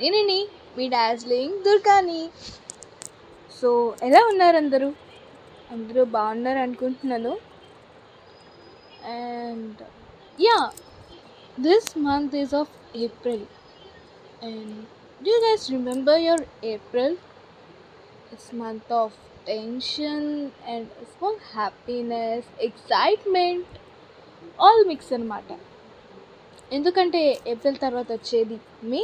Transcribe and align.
మీ 0.00 0.84
dazzling 0.94 1.56
దుర్గాని. 1.64 2.20
So 3.56 3.68
ఎలా 4.02 4.20
ఉన్నారు 4.28 4.56
అందరూ? 4.56 4.88
అందరూ 5.70 6.02
బాగున్నారు 6.14 6.60
అనుకుంటున్నాను. 6.66 7.32
And 9.14 9.80
ya 10.38 10.58
this 11.58 11.90
month 11.98 12.36
is 12.42 12.54
of 12.54 12.72
April 12.96 13.44
and 14.42 14.74
do 15.20 15.30
you 15.30 15.40
guys 15.46 15.66
remember 15.76 16.20
your 16.20 16.44
April 16.64 17.16
it's 18.32 18.52
month 18.54 18.92
of 19.02 19.16
tension 19.46 20.28
and 20.72 20.90
small 21.12 21.40
happiness 21.54 22.48
excitement 22.68 23.74
all 24.58 24.84
mix 24.88 25.12
అనమాట 25.12 25.50
ఎందుకంటే 26.72 27.22
April 27.46 27.78
తర్వాత 27.78 28.08
వచ్చేది 28.12 28.58
మీ 28.82 29.02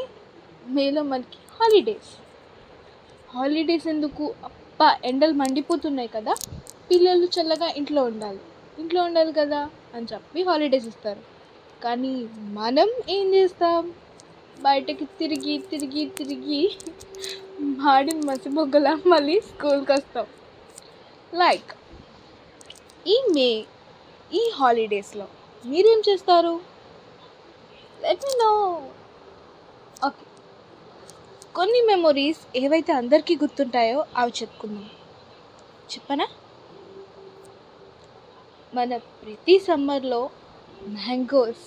మేలో 0.75 1.03
మనకి 1.03 1.39
హాలిడేస్ 1.61 2.11
హాలిడేస్ 3.31 3.87
ఎందుకు? 3.87 4.35
అప్ప 4.45 4.99
ఎండలు 5.05 5.33
మండిపోతున్నాయి 5.33 6.09
కదా. 6.09 6.35
పిల్లలు 6.91 7.27
చల్లగా 7.27 7.69
ఇంట్లో 7.69 8.05
ఉండాలి. 8.05 8.41
ఇంట్లో 8.79 9.05
ఉండాలి 9.05 9.33
కదా 9.33 9.71
అని 9.95 10.07
చెప్పి 10.13 10.43
హాలిడేస్ 10.43 10.87
ఇస్తారు. 10.87 11.23
కానీ 11.83 12.13
మనం 12.53 12.89
ఏం 13.09 13.35
చేస్తాం? 13.35 13.95
బయటకి 14.63 15.05
తిరిగి 15.05 15.59
తిరిగి 15.59 16.07
తిరిగి 16.19 16.61
మాడిన 17.83 18.21
మసిబొగ్గల 18.25 18.99
మళ్ళీ 19.07 19.41
స్కూల్కి 19.41 19.93
వస్తాం. 19.93 20.27
లైక్ 21.33 21.73
ఈ 23.07 23.23
మే 23.35 23.51
ఈ 24.33 24.51
హాలిడేస్లో 24.59 25.27
మీరేం 25.65 26.03
చేస్తారు? 26.09 26.55
లెట్ 28.03 28.25
మీ 28.25 28.35
నో 28.43 28.53
ఓకే 30.05 30.26
కొన్ని 31.57 31.81
మెమొరీస్ 31.81 32.41
ఏవైతే 32.57 32.93
అందరికీ 32.93 33.37
గుర్తుంటాయో 33.37 34.07
అవి 34.17 34.33
చెప్పుకుందాం. 34.43 34.91
చెప్పనా? 35.93 36.27
మన 38.75 38.97
ప్రతి 38.97 39.59
సమ్మర్లో 39.59 40.31
మ్యాంగోస్ 40.83 41.65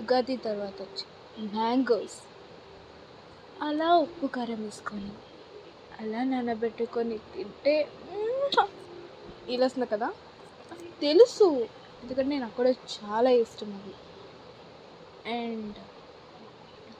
ఉగాది 0.00 0.36
తర్వాత 0.36 0.82
వచ్చి 0.82 1.04
మ్యాంగోస్ 1.46 2.18
అలా 3.62 3.94
ఉప్పు 3.96 4.26
కారం 4.26 4.62
వేసుకొని 4.62 5.12
అలా 6.00 6.24
నానబెట్టుకొని 6.24 7.18
తింటే 7.18 7.88
ఇలా 9.48 9.66
వస్తుంది 9.66 9.86
కదా? 9.86 10.12
తెలుసు 11.00 11.44
ఎందుకంటే 12.02 12.28
నేను 12.28 12.44
అక్కడ 12.44 12.66
చాలా 12.66 13.30
ఇష్టం 13.30 13.74
అది. 13.74 13.94
And 15.30 15.78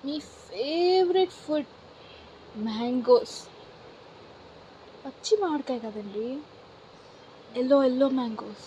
me 0.07 0.21
favourite 0.21 1.31
food 1.31 1.67
mangoes. 2.55 3.39
పచ్చి 5.05 5.35
మామిడికాయ 5.41 5.79
కదండి. 5.79 6.27
Yellow 7.55 7.85
yellow 7.85 8.09
mangoes. 8.11 8.67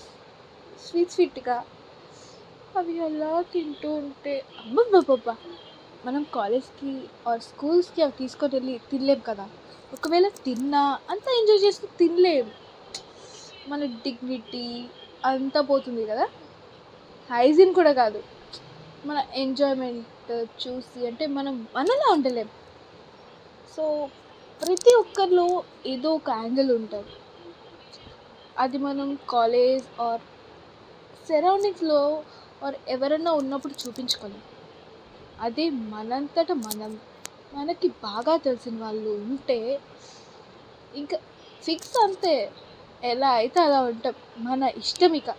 స్వీట్ 0.79 1.11
స్వీట్గా. 1.11 1.57
అవి 2.75 2.95
అలా 2.99 3.41
తింటూ 3.51 3.89
ఉంటే 4.01 4.33
అబ్బబ్బబ్బబ్బా! 4.61 5.35
మనం 6.03 6.23
కాలేజ్కి 6.33 6.91
ఆర్ 7.27 7.41
స్కూల్స్కి 7.41 8.01
అవి 8.01 8.13
తీసుకొని 8.13 8.53
వెళ్ళి 8.55 8.75
తినలేం 8.91 9.21
కదా. 9.21 9.45
ఒకవేళ 9.93 10.27
తిన్నా 10.45 10.83
అంతా 11.09 11.31
ఎంజాయ్ 11.39 11.63
చేస్తూ 11.65 11.87
తినలేం. 11.99 12.47
మన 13.67 13.81
డిగ్నిటీ 14.05 14.65
అంతా 15.23 15.61
పోతుంది 15.69 16.05
కదా. 16.05 16.25
హైజీన్ 17.29 17.73
కూడా 17.73 17.93
కాదు. 17.93 18.19
మన 19.03 19.17
ఎంజాయ్మెంట్ 19.37 20.31
చూసి 20.63 20.99
అంటే 21.07 21.25
మనం 21.37 21.55
మనలా 21.75 22.07
ఉండలేం. 22.13 22.49
సో 23.73 24.09
ప్రతి 24.61 24.95
ఒక్కరిలో 24.95 25.63
ఏదో 25.85 26.09
ఒక 26.13 26.29
యాంగిల్ 26.29 26.71
ఉంటుంది. 26.71 27.13
అది 28.57 28.77
మనం 28.77 29.19
కాలేజ్ 29.29 30.01
ఆర్ 30.01 30.21
సరౌండింగ్స్లో 31.29 32.23
ఆర్ 32.63 32.75
ఎవరైనా 32.87 33.31
ఉన్నప్పుడు 33.31 33.73
చూపించుకోలేం. 33.73 34.43
అదే 35.41 35.69
మనంతట 35.69 36.51
మనం 36.51 36.99
మనకి 37.53 37.87
బాగా 37.87 38.37
తెలిసిన 38.37 38.83
వాళ్ళు 38.83 39.09
ఉంటే 39.09 39.79
ఇంకా 40.95 41.17
ఫిక్స్ 41.63 42.03
అంతే. 42.03 42.51
ఎలా 43.03 43.29
అయితే 43.29 43.59
అలా 43.59 43.81
ఉంటాం. 43.81 44.13
మన 44.37 44.71
ఇష్టం 44.77 45.15
ఇక. 45.15 45.29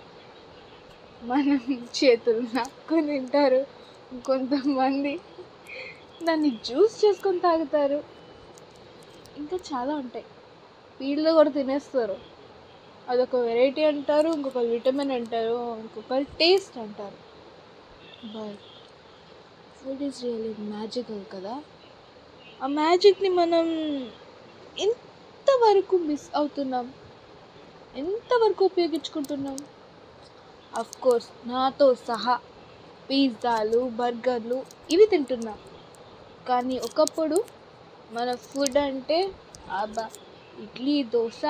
మనం 1.23 1.61
చేతులు 1.97 2.41
నక్కుని 2.41 3.07
తింటారు. 3.07 3.67
కొంతమంది 4.27 5.21
దాన్ని 6.23 6.51
జ్యూస్ 6.65 7.05
చేసుకొని 7.05 7.41
తాగుతారు. 7.41 8.16
ఇంకా 9.37 9.57
చాలా 9.57 9.95
ఉంటాయి. 9.95 10.25
వీళ్ళు 11.01 11.31
కూడా 11.33 11.51
తినేస్తారు. 11.51 12.17
అదొక 13.09 13.37
వెరైటీ 13.37 13.85
అంటారు 13.85 14.29
ఇంకొకరు 14.29 14.67
విటమిన్ 14.67 15.13
అంటారు 15.13 15.77
ఇంకొకరు 15.81 16.23
టేస్ట్ 16.23 16.79
అంటారు. 16.79 17.19
But 18.27 18.65
food 19.79 20.03
is 20.03 20.23
really 20.23 20.55
magical 20.59 21.25
కదా? 21.33 21.55
ఆ 22.63 22.67
మ్యాజిక్ని 22.67 23.29
మనం 23.29 23.67
ఎంతవరకు 24.79 25.97
మిస్ 25.97 26.31
అవుతున్నాం? 26.35 26.87
ఎంతవరకు 27.97 28.65
ఉపయోగించుకుంటున్నాం? 28.65 29.59
అఫ్ 30.77 30.97
కోర్స్ 31.03 31.29
నాతో 31.49 31.95
సహా 31.95 32.35
పిజ్జాలు 33.11 33.89
బర్గర్లు 33.89 34.59
ఇవి 34.91 35.07
తింటున్నాం. 35.07 35.59
కానీ 36.49 36.79
ఒకప్పుడు 36.79 37.37
మన 38.11 38.29
ఫుడ్ 38.45 38.79
అంటే 38.81 39.19
అబ్బా 39.73 40.05
ఇడ్లీ 40.57 40.97
దోశ 41.13 41.41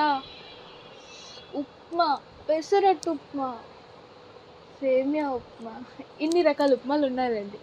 ఉప్మా 1.53 2.07
పెసరట్టు 2.47 3.11
ఉప్మా 3.11 3.49
సేమియా 4.81 5.27
ఉప్మా 5.31 5.73
ఇన్ని 6.19 6.41
రకాల 6.41 6.71
ఉప్మాలు 6.73 7.05
ఉన్నాయండి. 7.07 7.59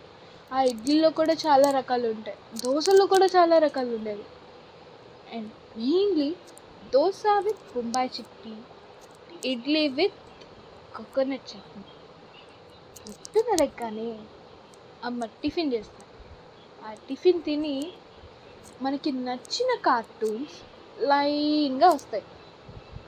ఆ 0.50 0.60
ఇడ్లీలో 0.62 1.10
కూడా 1.10 1.34
చాలా 1.44 1.68
రకాలు 1.70 2.06
ఉంటాయి. 2.08 2.38
దోశలో 2.58 3.06
కూడా 3.06 3.26
చాలా 3.26 3.58
రకాలు 3.58 3.92
ఉండేవి. 3.96 4.26
And 5.26 5.50
mainly 5.76 6.30
dosa 6.92 7.22
with 7.44 7.62
Bombay 7.72 8.10
chutney 8.16 8.56
idli 9.42 9.84
with 9.98 10.20
coconut 10.94 11.48
chutney. 11.48 11.84
పొద్దున 13.00 13.50
కానీ 13.80 14.10
అమ్మ 15.02 15.24
టిఫిన్ 15.40 15.72
చేస్తాను 15.72 16.12
ఆ 16.82 16.90
టిఫిన్ 17.08 17.42
తిని 17.42 17.74
మనకి 18.82 19.12
నచ్చిన 19.12 19.78
కార్టూన్స్ 19.86 20.52
లైన్గా 21.02 21.88
వస్తాయి. 21.88 22.24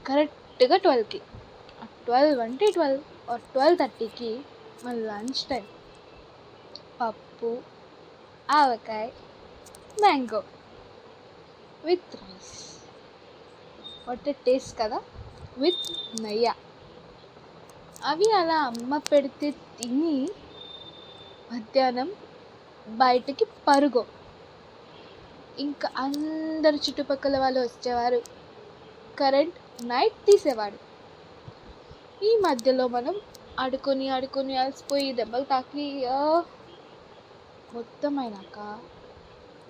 కరెక్ట్గా 0.06 0.76
ట్వెల్వ్కి 0.76 1.18
ట్వెల్వ్ 2.04 2.40
అంటే 2.40 2.66
ట్వెల్వ్ 2.70 3.30
ఆర్ 3.30 3.40
ట్వెల్వ్ 3.40 3.78
థర్టీకి 3.78 4.40
మన 4.84 4.94
లంచ్ 4.94 5.44
టైం 5.50 5.64
పప్పు 7.00 7.58
ఆవకాయ 8.50 9.06
mango 10.00 10.42
with 11.84 12.16
rice 12.16 12.80
what 14.08 14.20
taste 14.20 14.78
కదా? 14.78 15.00
విత్ 15.58 16.22
నయ్య. 16.22 16.54
అవి 18.04 18.32
అలా 18.32 18.54
అమ్మ 18.54 18.96
పెడితే 18.96 19.50
తిని 19.50 20.28
మధ్యాహ్నం 21.52 22.12
బయటకి 22.88 23.44
పరుగు. 23.44 24.06
ఇంకా 25.64 25.88
అందరు 25.96 26.78
చుట్టుపక్కల 26.84 27.36
వాళ్ళు 27.38 27.60
వచ్చేవారు. 27.60 28.18
కరెంట్ 29.18 29.58
నైట్ 29.90 30.18
తీసేవాడు. 30.26 30.78
ఈ 32.28 32.30
మధ్యలో 32.46 32.84
మనం 32.88 33.14
ఆడుకొని 33.60 34.06
ఆడుకొని 34.16 34.54
అలసిపోయి 34.62 35.12
దెబ్బలు 35.12 35.44
తాకి 35.44 35.86
మొత్తం 37.74 38.14
అయినాక 38.20 38.58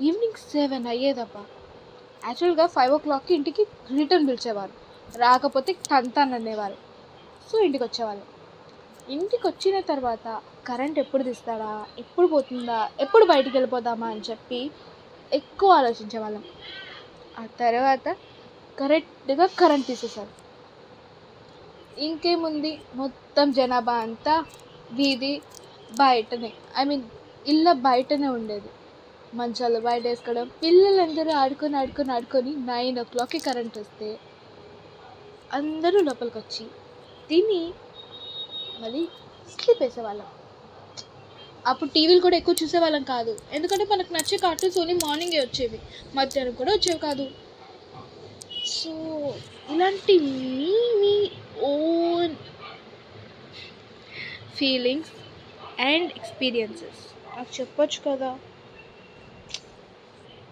ఈవినింగ్ 0.00 0.40
సెవెన్ 0.52 0.86
అయ్యేదబ్బా. 0.86 1.44
యాక్చువల్గా 2.24 2.66
ఫైవ్ 2.66 2.92
ఓ 2.92 2.96
క్లాక్కి 2.96 3.32
ఇంటికి 3.34 3.62
రిటర్న్ 3.98 4.28
పిలిచేవారు. 4.28 4.74
రాకపోతే 5.16 5.72
తంతాన్ 5.90 6.34
అనేవారు. 6.34 6.76
సో 7.50 7.56
ఇంటికి 7.66 7.84
వచ్చేవాళ్ళం 7.84 8.26
ఇంటికి 9.08 9.44
వచ్చిన 9.46 9.76
తర్వాత 9.80 10.28
కరెంట్ 10.68 10.98
ఎప్పుడు 10.98 11.22
తీస్తాడా 11.22 11.72
ఎప్పుడు 11.98 12.26
పోతుందా 12.26 12.78
ఎప్పుడు 13.00 13.24
బయటికి 13.24 13.54
వెళ్ళిపోదామా 13.56 14.06
అని 14.06 14.22
చెప్పి 14.30 14.60
ఎక్కువ 15.32 15.70
ఆలోచించేవాళ్ళం. 15.72 16.44
ఆ 17.38 17.46
తర్వాత 17.60 18.16
కరెక్ట్గా 18.78 19.46
కరెంట్ 19.46 19.86
తీసేశారు. 19.86 20.32
ఇంకేముంది? 21.98 22.80
మొత్తం 22.94 23.50
జనాభా 23.50 23.92
అంతా 23.92 24.44
వీధి 24.92 25.42
బయటనే. 25.98 26.52
ఐ 26.76 26.84
మీన్ 26.84 27.02
ఇళ్ళ 27.46 27.72
బయటనే 27.72 28.28
ఉండేది. 28.28 28.70
మంచాలు 29.34 29.80
బయట 29.80 30.02
వేసుకోవడం 30.06 30.50
పిల్లలందరూ 30.62 31.30
ఆడుకొని 31.30 31.76
ఆడుకొని 31.76 32.12
ఆడుకొని 32.12 32.56
నైన్ 32.56 32.98
ఓ 32.98 33.02
క్లాక్కి 33.02 33.38
కరెంట్ 33.38 33.78
వస్తే 33.78 34.18
అందరూ 35.52 36.00
లోపలికి 36.00 36.38
వచ్చి 36.38 36.66
తిని 37.28 37.74
మళ్ళీ 38.80 39.08
స్లీప్ 39.50 39.82
వేసేవాళ్ళం. 39.82 40.26
అప్పుడు 41.66 41.90
టీవీలు 41.90 42.20
కూడా 42.20 42.36
ఎక్కువ 42.36 42.54
చూసేవాళ్ళం 42.62 43.02
కాదు. 43.02 43.38
ఎందుకంటే 43.52 43.84
మనకు 43.84 44.12
నచ్చే 44.12 44.38
కార్టూన్స్ 44.38 44.78
ఓన్లీ 44.78 44.94
మార్నింగే 44.94 45.40
వచ్చేవి. 45.40 45.78
మధ్యాహ్నం 46.14 46.54
కూడా 46.54 46.72
వచ్చేవి 46.72 46.98
కాదు. 46.98 47.30
సో 48.66 48.92
ఇలాంటి 49.74 50.18
మీ 50.18 50.72
మీ 51.00 51.30
ఓన్ 51.60 52.36
ఫీలింగ్స్ 54.56 55.10
అండ్ 55.80 56.12
ఎక్స్పీరియన్సెస్. 56.16 57.00
నాకు 57.36 57.60
చెప్పొచ్చు 57.60 58.10
కదా? 58.10 58.38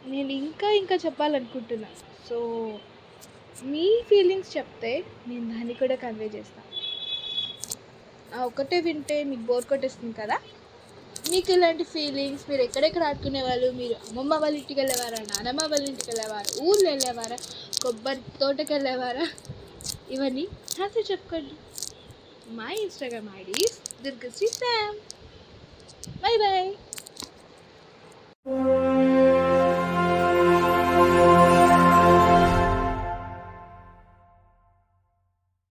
నేను 0.07 0.33
ఇంకా 0.33 0.71
ఇంకా 0.71 0.95
చెప్పాలనుకుంటున్నా. 0.95 1.89
సో 2.29 2.39
మీ 3.65 4.03
ఫీలింగ్స్ 4.09 4.57
చెప్తే 4.57 5.05
నేను 5.29 5.49
దాన్ని 5.49 5.75
కూడా 5.75 5.95
కన్వే 5.95 6.27
చేస్తాను 6.27 6.71
ఒకటే 8.45 8.81
వింటే 8.81 9.25
మీకు 9.25 9.41
బోర్ 9.41 9.65
కొట్టేస్తుంది 9.65 10.15
కదా? 10.21 10.39
మీకు 11.31 11.53
ఇలాంటి 11.53 11.85
ఫీలింగ్స్ 11.85 12.45
మీరు 12.51 12.63
ఎక్కడెక్కడ 12.63 13.03
ఆడుకునేవాళ్ళు 13.03 13.69
మీరు 13.71 13.95
అమ్మమ్మ 14.07 14.35
వాళ్ళ 14.35 14.55
ఇంటికి 14.57 14.79
వెళ్ళేవారా? 14.81 15.21
నానమ్మ 15.33 15.63
వాళ్ళ 15.73 15.85
ఇంటికి 15.89 16.09
వెళ్ళేవారా? 16.11 16.51
ఊళ్ళో 16.63 16.91
వెళ్ళేవారా? 16.91 17.39
కొబ్బరి 17.83 18.23
తోటకి 18.41 18.73
వెళ్ళేవారా? 18.73 19.27
ఇవన్నీ 20.11 20.45
హ్యాపీ 20.79 21.03
చెప్పుకోండి. 21.11 21.55
మా 22.57 22.69
Instagram 22.85 23.29
ID 23.41 23.59
Durgasri 24.05 24.49
Sam 24.61 24.99
bye 26.23 26.39
bye 26.39 26.71